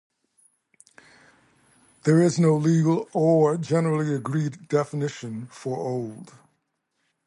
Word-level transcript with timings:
There 2.05 2.23
is 2.23 2.39
no 2.39 2.55
legal 2.57 3.07
or 3.13 3.55
generally 3.55 4.15
agreed 4.15 4.67
definition 4.67 5.45
for 5.51 5.77
"old". 5.77 6.33